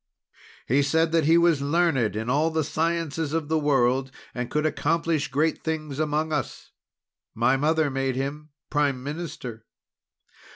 [0.67, 4.65] He said that he was learned in all the sciences of the world, and could
[4.65, 6.71] accomplish great things among us.
[7.35, 9.67] My mother made him prime minister.